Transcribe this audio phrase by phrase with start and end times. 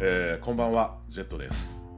[0.00, 1.88] えーこんばんはジェットです。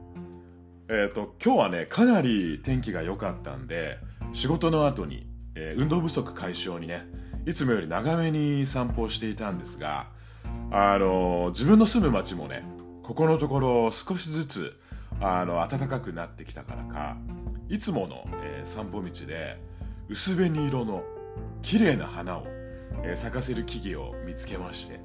[0.87, 3.97] えっ、と今日はねかなり天気が良かったんで
[4.33, 7.07] 仕事の後に、えー運動不足解消にね
[7.47, 10.07] いつもより長めに散歩をしていたんですが
[10.69, 12.63] あの自分の住む町もね
[13.01, 14.79] ここのところ少しずつ
[15.19, 17.17] あの暖かくなってきたからか
[17.67, 19.59] いつもの、えー散歩道で
[20.07, 21.03] 薄紅色の
[21.63, 22.43] 綺麗な花を、
[23.03, 24.99] えー咲かせる木々を見つけまして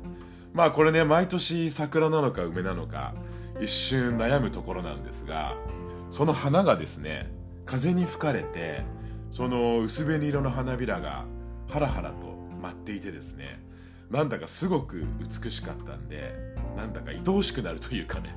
[0.53, 3.15] まあこれね毎年桜なのか梅なのか
[3.61, 5.57] 一瞬悩むところなんですが
[6.11, 7.31] その花がですね
[7.65, 8.83] 風に吹かれて
[9.31, 11.25] その薄紅色の花びらが
[11.71, 12.27] ハラハラと
[12.61, 13.61] 舞っていてですね
[14.11, 16.35] なんだかすごく美しかったんで
[16.77, 18.35] なんだか愛おしくなるというかね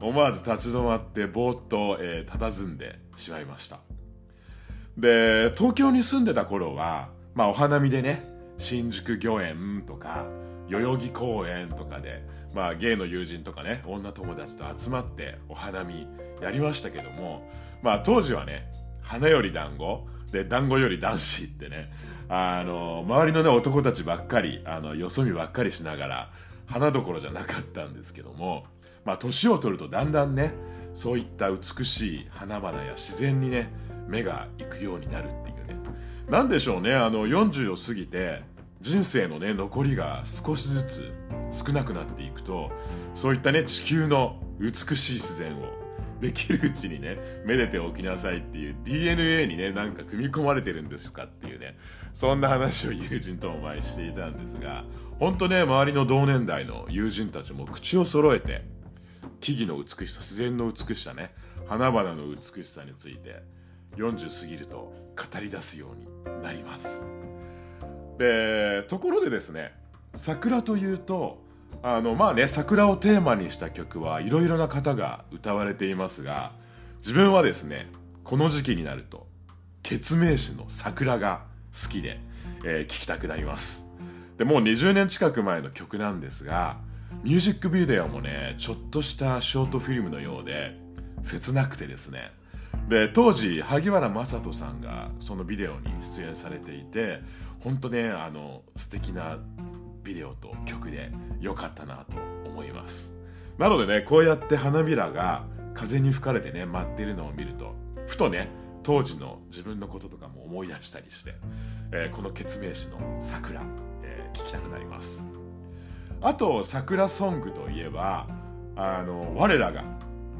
[0.00, 3.78] 思わず立ち止まってぼーっと、えー佇んでしまいました。
[4.98, 8.22] で東京に住んでた頃は、まあ、お花見でね
[8.58, 10.26] 新宿御苑とか
[10.68, 16.06] 代々木公園とかで、まあ、ゲイの友人とかね女友達と集まってお花見
[16.40, 17.48] やりましたけども、
[17.82, 18.66] まあ、当時はね
[19.00, 21.92] 花より団子で団子より男子ってね
[22.28, 26.30] あの周りのね男たちばっかりあのよそ見ばっかりしながら
[26.66, 28.64] 花どころじゃなかったんですけども
[29.04, 30.54] まあ年を取るとだんだんね
[30.94, 33.70] そういった美しい花々や自然にね
[34.08, 35.76] 目が行くようになるっていうね。
[36.28, 38.42] なんでしょうねあの40を過ぎて
[38.82, 41.12] 人生のね残りが少しずつ
[41.52, 42.72] 少なくなっていくと
[43.14, 45.82] そういったね地球の美しい自然を
[46.20, 51.76] できるうちにねめでておきなさいっていう DNA にねなんか組み込まれてるんですかっていうね
[52.12, 54.84] そんな話を友人とも前していたんですが
[55.20, 58.64] 本当ね周りの同年代の友人たちも口を揃えて
[59.40, 61.32] 木々の美しさ自然の美しさね
[61.68, 63.42] 花々の美しさについて
[63.96, 67.04] 40過ぎると語り出すようになります。
[68.18, 69.72] でところでですね
[70.14, 71.42] 桜というと
[71.82, 76.52] あのまあね桜をテーマにした曲はいろいろな方が歌われていますが
[76.98, 77.88] 自分はですね
[78.24, 79.26] この時期になると
[79.82, 81.42] 決命詞の桜が
[81.72, 82.20] 好きで、
[82.64, 83.88] えー聴きたくなります。
[84.38, 86.78] でもう20年近く前の曲なんですが
[87.22, 90.76] ミュージックビデオもねちょっとしたショートフィルムのようで
[91.22, 92.32] 切なくてですね。
[92.88, 97.20] で当時萩原正人さんがそのビデオに出演されていて
[97.62, 99.38] 本当ねあの素敵な
[100.02, 102.16] ビデオと曲で良かったなと
[102.48, 103.16] 思います。
[103.58, 107.74] なのでねこうやって花びらが風に吹かれてね舞っているのを見ると
[108.06, 108.48] ふとね
[108.82, 111.34] 当時の自分のこととかも思い出したりして、
[111.92, 113.62] えーこの決命詞の「桜」
[114.02, 115.28] えー聴きたくなります。
[116.20, 118.28] あと桜ソングといえば
[118.76, 119.84] あの我らが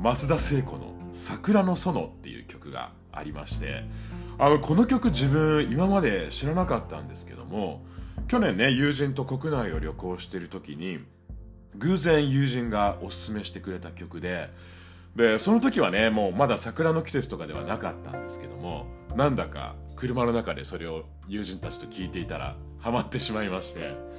[0.01, 3.85] 松田聖子の「桜の園」っていう曲がありまして。
[4.39, 7.83] あのこの曲自分今まで知らなかったんですけども
[8.27, 10.99] 去年ね友人と国内を旅行している時に
[11.77, 14.49] 偶然友人がおすすめしてくれた曲で
[15.15, 24.13] でその時はねもうまだ桜の季節とかではなかったんですけどもなんだか車の中でそれを友人たちと聴いていたらハマってしまいまして。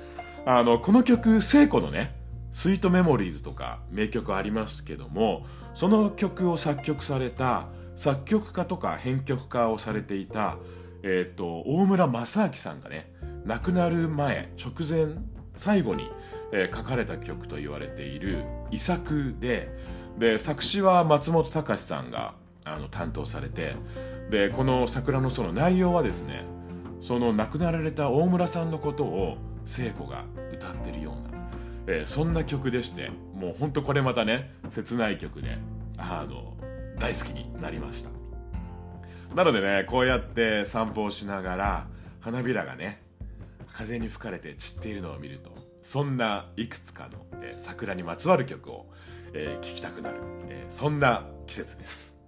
[0.45, 2.15] あのこの曲聖子のね
[2.51, 10.57] 「スイートメモリーズ」とか名曲ありますけどもその曲を作曲された作曲家とか編曲家をされていた、
[11.03, 13.11] えー、と大村正明さんがね
[13.45, 15.15] 亡くなる前直前
[15.53, 16.09] 最後に、
[16.51, 19.75] えー書かれた曲と言われている遺作で
[20.19, 23.75] で作詞は松本隆さんがあの担当されて
[24.29, 26.45] でこの「桜の園」内容はですね
[26.99, 31.47] その亡くなられた大村さんのことを聖子が歌ってるような、
[31.87, 35.57] えーそんな曲でしてもうほんとこれまたね切ない曲で
[35.97, 36.53] あの
[37.03, 38.11] 大好きになりました。
[39.35, 41.87] なのでねこうやって散歩をしながら
[42.21, 43.03] 花びらがね
[43.73, 48.85] 風に吹かれて散っているのを見るとそんないくつかの、えー桜にまつわる曲を、
[49.33, 52.21] えーきたくなる、えーそんな季節です、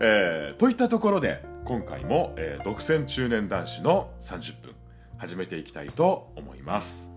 [0.00, 4.74] えーといったところで今回も、えー独占中年男子の30分
[5.16, 7.12] 始めていきたいと思います、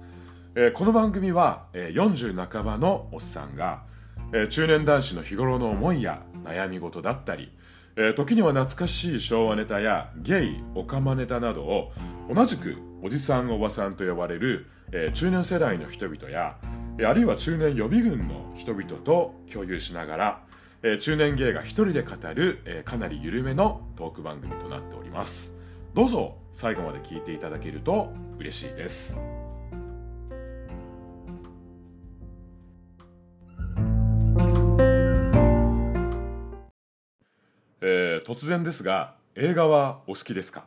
[0.56, 3.84] えーこの番組は、えー40半ばのおっさんが、
[4.33, 7.51] えー中年男子の日頃の思いや悩み事だったり、
[7.95, 11.91] えー時には懐かしい昭和ネタやゲイオカマネタなどを
[12.33, 16.57] 同じくおじさんおばさんと呼ばれる、えー中年世代の人々や
[17.06, 20.44] あるいは中年予備軍の人々と共有しながら、
[20.83, 25.57] えー中年芸が一人で語る、えーかなり緩めのトーク番組となっております。
[25.94, 29.18] どうぞ最後まで聞いていただけると嬉しいです。
[38.24, 40.66] ー突然ですが映画はお好きですか？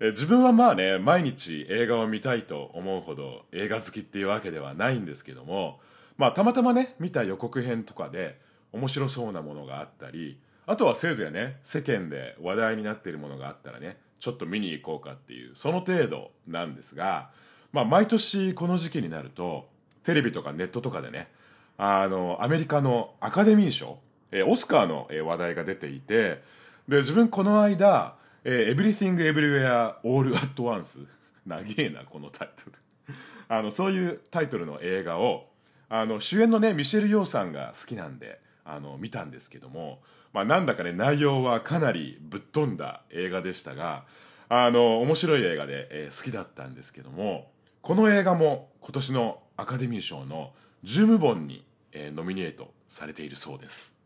[0.00, 5.80] えー自分はまあね毎日映画を見たいと思うほど映画好きっていうわけではないんですけども
[6.16, 8.40] まあたまたまね見た予告編とかで
[8.72, 17.30] 面白そうなものがあったりあとはせいぜいね世間で話題になっているものがあったらねちょっと見に行こうかっていうその程度なんですが、
[17.72, 19.68] まあ、毎年この時期になると
[20.02, 21.28] テレビとかネットとかでね
[21.76, 23.98] あのアメリカのアカデミー賞、
[24.30, 26.42] えオスカーの、え話題が出ていて
[26.88, 31.06] で自分この間「えー、Everything Everywhere All at Once
[31.46, 33.14] 」長えなこのタイトル
[33.48, 35.48] あのそういうタイトルの映画を
[35.88, 40.02] あの主演のねミシェル・ヨーさんが好きなんであの見たんですけども、
[40.32, 44.04] まあ、なんだかね内容はかなりぶっ飛んだ映画でしたが
[44.50, 50.52] あの面白い映画で、えー、好きだったんですけどもこの映画も今年のアカデミー賞の
[50.84, 53.97] 10部門に、えー、ノミネートされているそうです。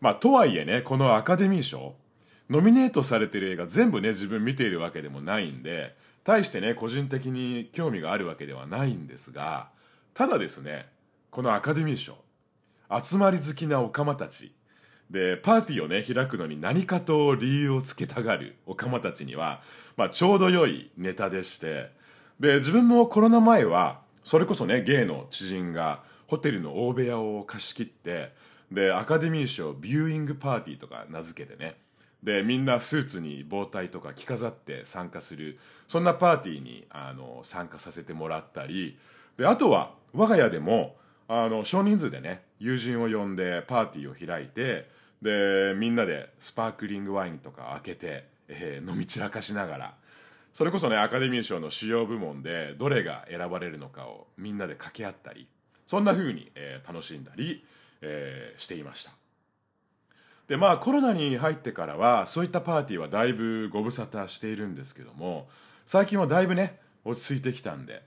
[0.00, 1.94] まあ、とはいえねこのアカデミー賞
[2.50, 9.68] ノミネートされてる映画全部ね自分見ているわけでもないんで大してね個人的に興味があるわけではないんですが
[10.14, 10.86] ただですね
[11.30, 12.16] このアカデミー賞
[13.02, 14.52] 集まり好きなオカマたち
[15.10, 19.62] でパーティーをね開くのに何かと理由をつけたがるオカマたちには、
[19.96, 21.90] まあ、ちょうど良いネタでして
[22.40, 28.32] で自分もコロナ前はそれこそねゲイの知人がホテルの大部屋を貸し切って
[28.70, 31.76] でアカデミー賞ビューイングパーティーとか名付けてね。
[32.22, 38.98] でみんなスーツに包帯とか着飾って参加するそんなパーティーにあの参加させてもらったり。
[39.36, 40.96] であとは我が家でも
[41.28, 44.90] あの少人数でね友人を呼んでパーティーを開いて
[45.22, 49.94] でみんなでスパークリングワインとか開けて、えー、飲み散らかしながら。
[50.52, 55.46] それこそねアカデミー賞の主要部門でどれが選ばれるのかをみんなで掛け合ったり。
[55.86, 57.64] そんな風に、えー、楽しんだり、
[58.00, 59.12] えー、していました。
[60.48, 65.46] でまあコロナに入ってからはそういったパーティーはだいぶご無沙汰しているんですけども
[65.84, 68.02] 最近はだいぶね落ち着いてきたんで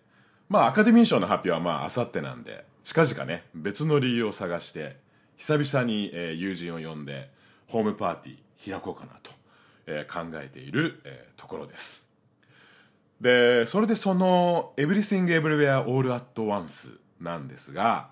[0.49, 4.97] まあアカデミー賞の発表はまああさってなんで近々ね別の理由を探して
[5.37, 7.29] 久々に、えー、友人を呼んで
[7.67, 9.31] ホームパーティー開こうかなと、
[9.85, 12.09] えー、考えている、えー、ところです。
[13.19, 18.09] でそれでその「Everything Everywhere All at Once」なんですが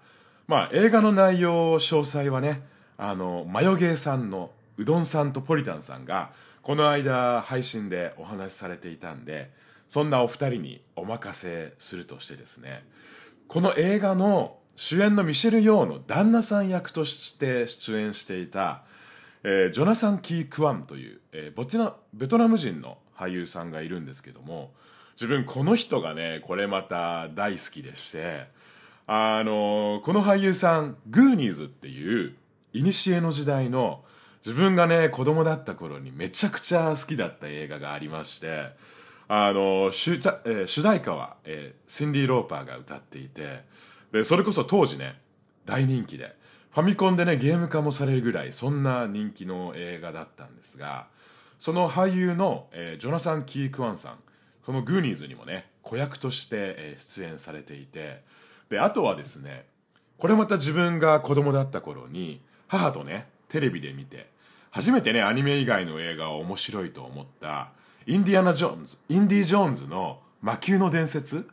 [0.49, 2.63] まあ映画の内容詳細はね
[2.97, 4.49] あのマヨゲーさんの
[4.79, 6.31] うどんさんとポリタンさんが
[6.63, 9.51] この間配信でお話しされていたんで
[9.89, 12.83] そんなお二人にお任せするとしてですね
[13.47, 18.81] この映画の主演のミシェル・ヨーの旦那さん役として出演していた、
[19.43, 24.71] えー、ジョナサン・キー・クワンという、えー、ボテナベトナム人の俳優さんがいるんですけども
[25.13, 28.47] 自分この人がねこれまた大好きでして
[29.11, 32.35] あのこの俳優さんグーニーズっていう
[32.71, 34.03] 古の時代の
[34.45, 38.67] 自分がね子供だった頃にめちゃくちゃ好きだった映画がありまして
[39.27, 43.63] あの主,、えー、主題歌は、えー、シンディ・ローパーが歌っていて
[44.11, 45.19] でそれこそ当時ね
[45.65, 46.35] 大人気で
[46.69, 51.07] ファミコンでねゲーム化もされるぐらいそんな人気の映画だったんですが
[51.57, 54.19] その俳優の、えー、ジョナサン・キー・クワンさん
[54.67, 58.21] このグーニーズにもね子役として、えー、出演されていて
[58.69, 59.65] であとはですね
[60.17, 64.29] これまた自分が子供だった頃に母とねテレビで見て
[64.71, 67.71] 初めてねアニメ以外の映画を面白いと思った
[68.05, 71.49] インディアナ・ジョーンズインディ・ジョーンズの魔球の伝説。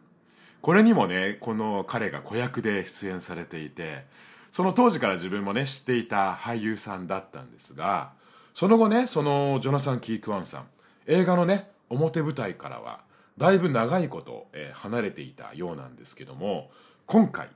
[0.63, 4.05] これにもねこの彼が子役で出演されていて
[4.51, 8.11] その当時から自分もね知っていた俳優さんだったんですが
[8.53, 10.67] その後ねそのジョナサン・キー・クワンさん
[11.07, 13.01] 映画のね表舞台からは
[13.39, 16.71] だいぶ長いこと、えー、離れていたようなんですけども
[17.07, 17.49] 今回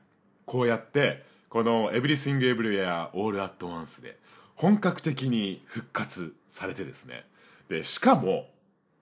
[0.47, 4.17] こうやってこの「Everything Everywhere All at Once」で
[4.55, 7.27] 本格的に復活されてですね。
[7.69, 8.49] でしかも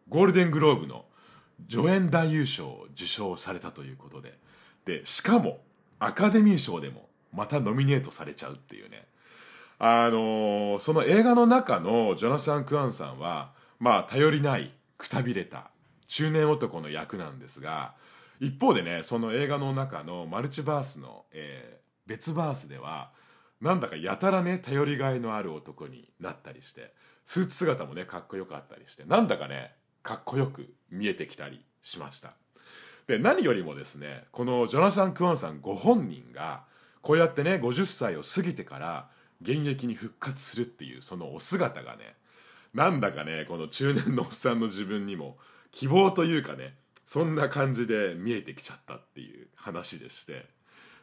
[0.09, 1.05] ゴールデングローブの
[1.69, 4.39] 助演男優賞を受賞されたということで
[4.87, 5.61] でしかも
[5.99, 9.07] アカデミー賞でもまたノミネートされちゃうっていうね。
[9.79, 15.71] あのー、その映画の中のジョナサン・クワンさんはまあ頼りないくたびれた
[16.07, 17.95] 中年男の役なんですが
[18.41, 23.11] 一方でねその映画の中のマルチバースの、えー、別バースでは
[23.61, 32.33] なんだかやたらね頼りがいのある男になったりしてスーツ姿もねかっこよかったりしてなんだかねかっこよく見えてきたりしました。
[33.07, 36.65] で何よりもですねこのジョナサン・クワンさんご本人が
[37.01, 39.09] こうやってね50歳を過ぎてから
[39.43, 42.17] 現役に復活するっていうそのお姿がね
[42.75, 45.39] なんだかねこの中年のおっさんの自分にも
[45.71, 46.75] 希望というかね
[47.09, 50.45] そんな感じで見えてきちゃったっていう話でして。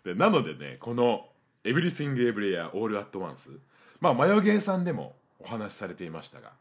[0.03, 1.29] でなのでねこの
[1.65, 3.57] 「Everything Everywhere All at Once」
[4.00, 6.51] まあマヨゲーさんでもお話しされていましたが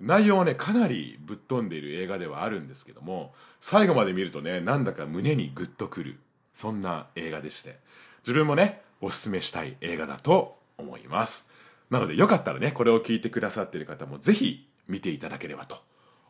[0.00, 6.18] 内容はねかなりぶっ飛んでいる映画ではあるんですけども最後まで見るとねなんだか胸にグッとくる
[6.52, 7.78] そんな映画でして
[8.26, 11.52] 自分もねおすすめしたい映画だと思います。
[11.88, 15.76] なのでよかったらねこれを聞いてくださっている方もぜひ見ていただければと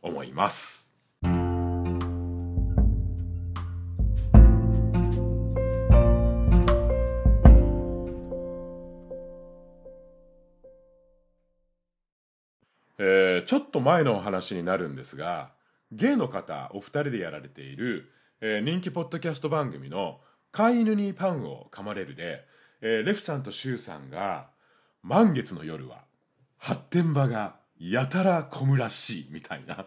[0.02, 0.87] 思います。
[13.48, 15.52] ちょっと前のお話になるんですが
[15.90, 18.12] ゲイの方お二人でやられている、
[18.42, 20.20] えー、人気ポッドキャスト番組の
[20.52, 22.44] 「飼い犬にパンを噛まれるで」
[22.82, 24.50] えー、レフさんとシュウさんが
[25.02, 26.04] 「満月の夜は
[26.58, 29.86] 発展場がやたら混むらしい」みたいな、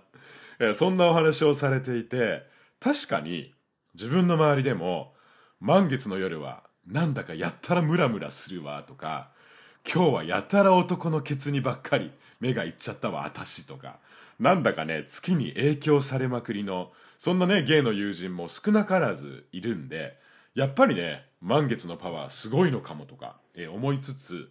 [0.57, 2.41] えー、そんなお話をされていて
[2.79, 3.53] 確かに
[3.93, 5.13] 自分の周りでも
[5.61, 9.29] 「満月の夜はなんだかやったらムラムラするわ」とか
[9.85, 13.99] 「今日はやたら男のケツにばっかり目がいっちゃったわ私」とか。
[14.41, 20.17] なんだかね月に影響されまくりのそんなねゲイの友人も少なからずいるんで
[20.55, 24.49] やっぱりね満月のパワーすごいのかもとか、えー、思いつつ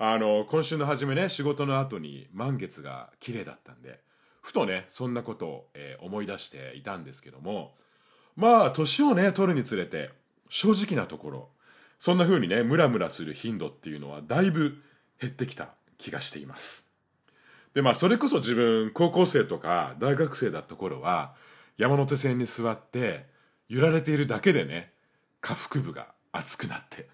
[0.00, 4.00] あの今週の初めね仕事の後に満月が綺麗だったんで
[4.42, 7.76] ふとねそんなことを、えー、思い出していたんですけども
[8.34, 10.10] まあ年をね取るにつれて
[10.48, 11.48] 正直なところ
[11.98, 14.82] そんな風にねムラムラする頻度っていうのはだいぶ
[15.20, 16.90] 減ってきた気がしています。
[17.74, 21.34] でまあそれこそ自分高校生とか大学生だった頃は
[21.76, 23.26] 山手線に座って
[23.68, 24.92] 揺られているだけでね
[25.40, 27.08] 下腹部が熱くなって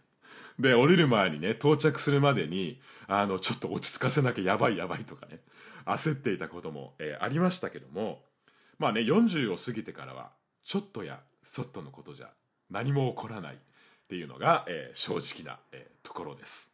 [0.59, 5.41] で降りる前にね到着するまでにあのちょっと落ち着かせなきゃやばいやばいとかね
[5.85, 8.23] 焦っていたことも、えー、ありましたけども
[8.79, 10.31] まあね40を過ぎてからは
[10.63, 12.29] ちょっとやそっとのことじゃ
[12.71, 13.59] 何も起こらない。
[14.05, 16.73] っていうのが、えー、正直な、えー、ところです。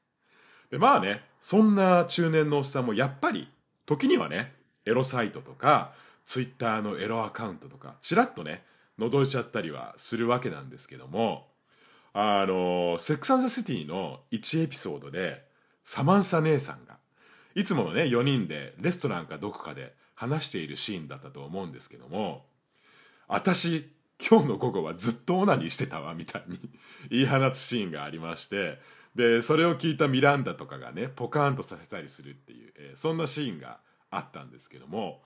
[0.70, 3.48] でまあねそんな中年のおっさんもやっぱり
[3.86, 4.54] 時にはね
[4.86, 5.92] エロサイトとか
[6.26, 8.62] ツイッターのエロアカウントとかちらっとね
[8.98, 11.48] 覗いちゃったりはするわけなんですけども
[12.12, 15.44] あのセックス・アン・ザ・シティの1エピソードで
[15.82, 16.98] サマンサ姉さんが
[17.54, 22.44] いつものね4人でレストランかどこかで話しているシーンだったと思うんですけども
[23.26, 23.88] 私
[24.28, 26.58] 今日の午後はずっとオナニーしてたわみたいに
[27.10, 28.78] 言い放つシーンがありまして
[29.14, 35.22] でそれを聞いたミランダとかがねポカーンとさせたりするっていう、えー、そんなシーンがあったんですけども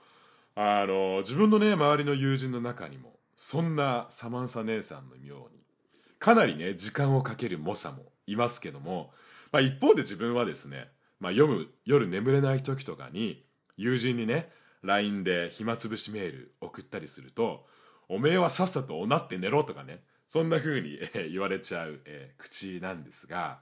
[0.55, 5.61] あの自分のね周りの友人の中にもそんなサマンサ姉さんのように
[6.17, 9.13] かなりね時間をかける猛者もいますけども、
[9.51, 13.45] まあ、一方で自分はですね、まあ、読む夜眠れない時とかに
[13.77, 14.49] 友人にね
[14.81, 17.67] LINE で暇つぶしメール送ったりすると
[18.09, 20.03] 「おめえはさっさとおなって寝ろ」とかね。
[20.27, 23.59] そんな風に、え言われちゃう、え、口なんですが。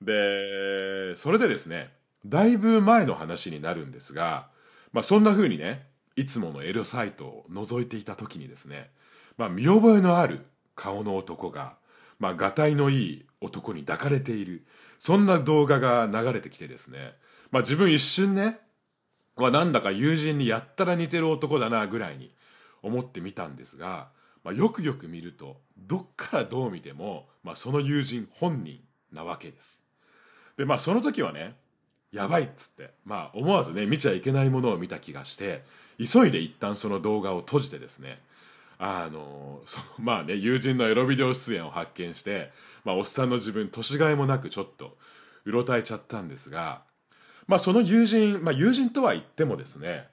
[0.00, 1.92] でそれでですね
[2.26, 4.48] だいぶ前の話になるんですが、
[4.92, 8.90] まあ、そんな風にねいつものエロサイトを覗いていた時にですね、
[9.36, 11.76] まあ、見覚えのある顔の男が、
[12.18, 14.64] まあ、がたいのいい男に抱かれている。
[14.98, 17.14] そんな動画が流れてきてですね、
[17.50, 18.58] まあ、自分一瞬ね、
[19.36, 22.32] まあ、なんだか友人にやったら似てる男だなぐらいに
[22.84, 24.08] 思ってみたんですが、
[24.44, 28.80] まあ、よくよく見るとどっからどう見ても、まあ、その友人本人
[29.12, 29.84] なわけです。
[30.56, 31.56] でまあその時はね
[32.12, 35.64] やばいっつって、まあ、思わずね見ちゃいけないものを見た気がして
[35.98, 38.20] 急いで一旦その動画を閉じてですね
[38.78, 42.52] あのそのまあね友人のエロビデオ出演を発見して、
[42.84, 44.96] まあ、おっさんの自分年がいもなくちょっと
[45.44, 46.82] うろたえちゃったんですが、
[47.46, 50.06] まあ、その友人、まあ、友人とは言ってもですね、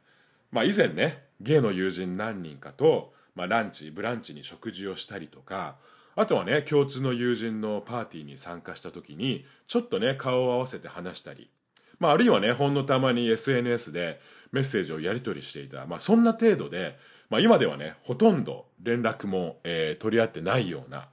[0.52, 5.76] まあ、以前ねゲイの友人何人かと、まあ、ランチブランチに食事をしたりとか
[6.16, 11.50] あとはね共通の友人のパーティーに参加した時にちょっとね顔を合わせて話したり
[12.02, 14.20] まあ、あるいはね、ほんのたまに SNS で
[14.52, 16.98] メッセージをやり取りしていた、まあ、そんな程度で、
[17.30, 21.10] まあ、今ではね、ほとんど連絡も、えー、取り合ってないような、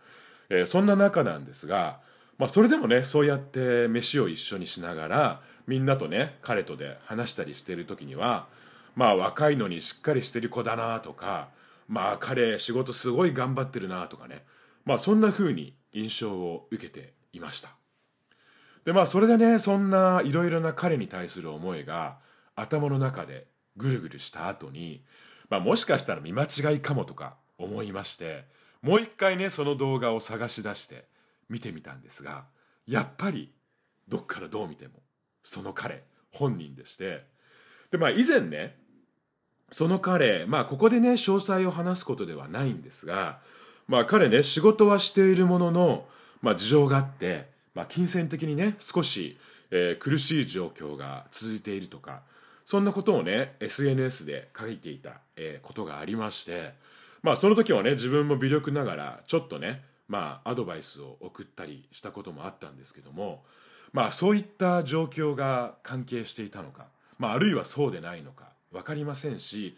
[0.49, 2.01] えー、そんな中なんですが、
[2.39, 8.47] まあ、それでもね、そうやって飯を一緒にしながら、みんなとね、彼とで話したりしている時には、
[8.99, 11.51] まあ、若いのにしっかりしてる子だなとか、
[11.87, 14.45] まあ、彼仕事すごい頑張ってるなとかね、
[14.85, 17.69] まあ、そんな風に印象を受けていました。
[18.85, 22.19] でまあそれでねそんないろいろな彼に対する思いが
[22.57, 25.05] 頭の中でぐるぐるした後に、
[25.49, 28.47] まあ、もしかしたら見間違いかもとか思いまして
[28.83, 31.05] もう一回ねその動画を探し出して
[31.49, 32.47] 見てみたんですが
[32.87, 33.53] やっぱり
[34.09, 34.95] どっからどう見ても
[35.45, 36.03] その彼
[36.33, 37.27] 本人でして
[37.93, 38.88] でまあ以前ね
[39.71, 43.39] その彼まあここでね詳細を話すことではないんですが
[43.87, 46.05] まあ彼ね仕事はしているものの、
[46.43, 47.47] まあ、事情があって
[47.79, 49.39] まあ、金銭的にね少し、
[49.71, 52.23] えー、苦しい状況が続いているとか
[52.65, 56.73] そんなことをね SNS で書いていた、えー、ことがありまして
[57.23, 63.45] まあその時はね自分も微力ながらちょっとねまあアドバイスを送ったりしたこともあったんですけども
[63.93, 66.87] まあそういった状況が関係していたのか、
[67.21, 69.77] まあ、あるいはそうでないのか分かりませんし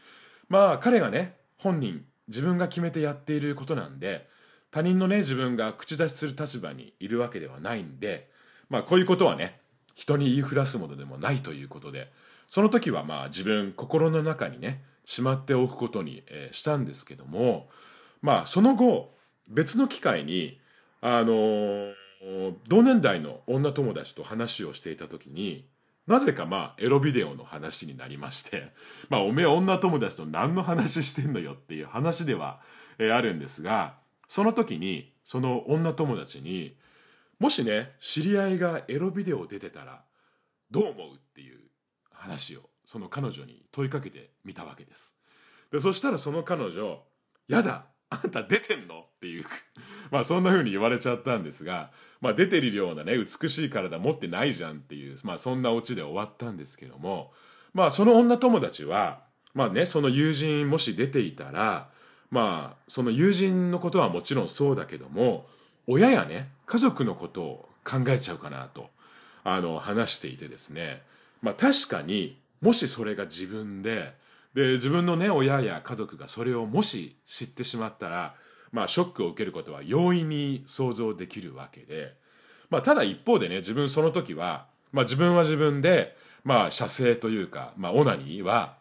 [0.48, 4.28] まあ彼がね本人自分が決めてやっていることなんで
[4.70, 8.30] 他人のね自分が口出しする立場にいるわけではないんで
[8.68, 9.58] まあこういうことはね
[9.94, 12.10] 人に言いふらすものでもないということで
[12.48, 17.68] その時はまあ自分心の中にねしまっておくことに、え、したんですけども
[18.22, 19.12] まあその後
[19.48, 20.58] 別の機会に
[21.00, 21.94] あのー、
[22.68, 25.66] 同年代の女友達と話をしていた時に
[26.10, 28.72] なぜかまあエロビデオの話になりまして
[29.08, 32.60] まあおめえ女友達と何の話してんのよっていう話では、
[32.98, 33.96] え、あるんですが
[34.28, 36.76] その時にその女友達に
[37.38, 40.04] もしね知り合いがエロビデオ出てたら
[40.72, 41.60] どう思うっていう
[42.12, 45.16] 話をその彼女に問いかけてみたわけです
[45.70, 47.04] でそしたらその彼女
[47.46, 49.44] 「やだあんた出てんの?」っていう
[50.10, 57.32] まあそんな風に言われちゃったんですが、まあ、出てるようなね美しい体持ってないじゃんっていう、まあ、そんなオチで終わったんですけども
[57.72, 59.20] まあその女友達は
[59.54, 61.88] まあねその友人もし出ていたら
[62.30, 65.46] まあその友人のことはもちろんそうだけども
[65.86, 68.90] 親やね家族のことを考えちゃうかなと
[69.42, 71.02] あの話していてですね。
[71.42, 74.14] まあ確かにもしそれが自分で
[74.54, 78.34] で自分のね親や家族がそれをもし知ってしまったら
[78.72, 82.14] まあショックを受けることは容易に想像できるわけで、
[82.70, 88.76] まあ、ただ一方でね自分その時は、まあ、自分は自分でまあ射精というか、まあ、オナニーは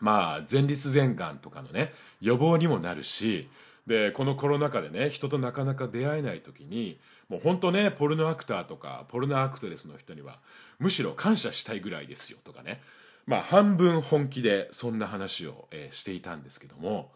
[0.00, 3.48] まあ前立腺がんとかのね予防にもなるし
[3.86, 10.38] でこのコロナ禍でね人となかなか出会えない時にもう本当ねポルノアクターとかポルノアクトレスの人には
[10.78, 12.80] むしろ感謝したいぐらいですよとかね
[13.26, 17.12] まあ半分本気でそんな話を、えー、していたんですけども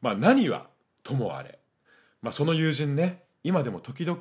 [0.00, 0.66] まあ何は
[1.04, 1.60] ともあれ、
[2.22, 4.18] まあ、その友人ね今でも時々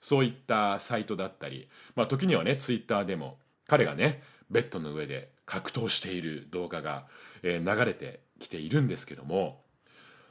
[0.00, 7.06] そういったサイトだったり、まあ、時にはねツイッターでも彼がねベッドの上で格闘している動画が、
[7.42, 9.62] えー、流れてきているんですけども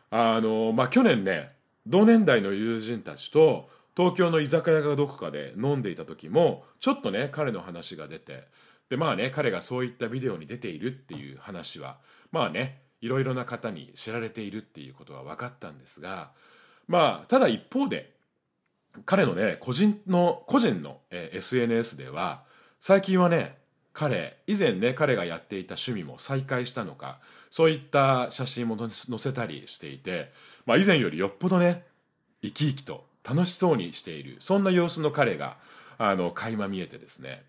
[0.09, 1.51] あのまあ去年ね
[1.85, 8.47] 同年代の友人たちと東京の居酒屋がどこかで飲んでいた時もちょっとね彼の話が出て
[8.89, 11.97] でまあね彼がそういったビデオに出ているっていう話は
[12.31, 16.31] まあねいろいろな方に知られているっていうことは分かったんですが
[16.87, 18.13] まあただ一方で
[19.05, 22.43] 彼のね個人の個人の、え SNS では
[22.79, 23.57] 最近はね
[23.93, 30.31] 彼以前ね彼がやっていた趣味も再開したのかそういった写真も載せたりしていて、
[30.65, 31.83] まあ、以前よりよっぽどね
[32.41, 35.57] 生き生きと楽しそうにしているそんな様子の彼が
[35.97, 37.43] あの垣間見えてですね。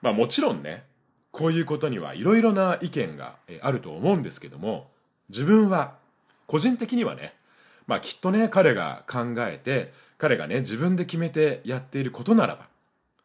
[0.00, 0.84] まあもちろんね
[1.32, 4.88] こういうことにはいろいろな意見があると思うんですけども
[5.28, 5.94] 自分は
[6.46, 7.34] 個人的にはね
[7.86, 12.68] まあきっとね彼が考えて彼がね自分で決めてやっていることならば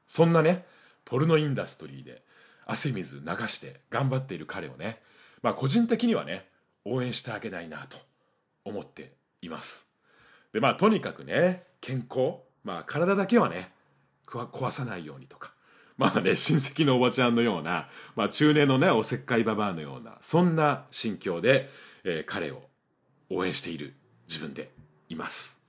[0.08, 0.66] そんなね
[1.04, 2.22] ポルノインダストリーで
[2.66, 5.00] 汗水流して頑張っている彼をね
[5.42, 6.46] まあ個人的にはね
[6.84, 7.98] 応援してあげたいなと
[8.64, 9.92] 思っています。
[10.54, 13.72] でまあとにかくね健康まあ体だけはね
[14.28, 15.55] 壊さないようにとか
[15.98, 21.70] まあね、親戚のおばちゃんのような、まあ中年のね、おせっかいババアのような、そんな心境で、
[22.04, 22.64] えー、彼を
[23.30, 23.94] 応援している
[24.28, 24.72] 自分で
[25.08, 25.64] います。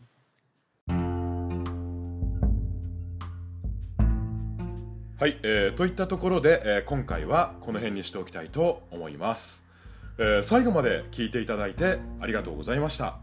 [5.19, 9.67] はい、えー、といったところで、えー、今回はこの辺にしておきたいと思います、
[10.19, 13.17] えー、最後まで聞いていただいてありがとうございました、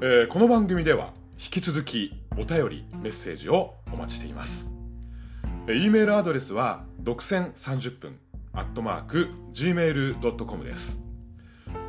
[0.00, 4.71] えー、この番組では引き続きお便りメッセージをお待ちしています。
[5.68, 8.18] E メールアドレスは独占30分
[8.52, 11.04] アットマーク gmail.com です、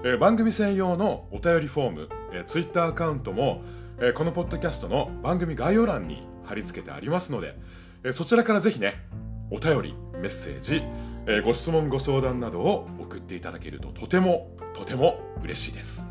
[0.06, 3.64] え番組専用のお便りフォーム、え Twitter アカウントも、
[4.00, 7.58] えこのポッドキャストの番組概要欄に貼り付けてありますので、
[8.04, 8.94] えそちらからぜひね
[9.50, 10.84] お便りメッセージ、
[11.26, 16.06] えご質問ご相談などを送っていただけるととてもとても嬉しいです、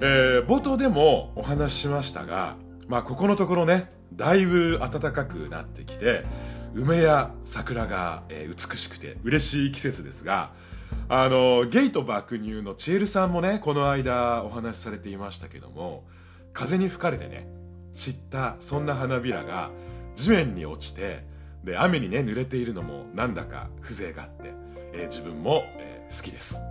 [0.00, 2.56] えー、冒頭でもお話ししましたが
[2.88, 6.24] まあここのところねだいぶ暖かくなってきて
[6.74, 10.52] 梅や桜が、えー、美しくて嬉しい季節ですが
[11.08, 16.04] あのゲイと爆乳のチエルさんもねこの間お話しされていましたけども
[16.52, 17.46] 風に吹かれてね
[17.94, 19.70] 散ったそんな花びらが
[20.14, 21.24] 地面に落ちて
[21.64, 24.52] で雨にね濡れているのもなんだか風情があって、
[24.92, 26.62] えー、自分も、えー、好きです、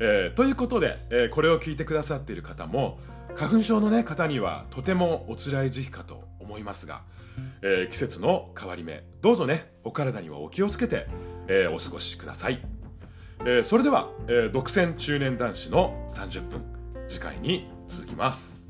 [0.00, 2.98] えー、ということで、えこれを聞いてくださっている方も
[3.34, 7.02] 花粉症の、ね、方にはとてもお辛い時期かと思いますが
[7.62, 9.04] えー、季節の変わり目。
[9.20, 11.06] どうぞねお体にはお気をつけて、
[11.48, 12.60] えー、お過ごしください、
[13.40, 16.62] えー、それでは、え独占中年男子の30分
[17.08, 18.61] 次回に続きます。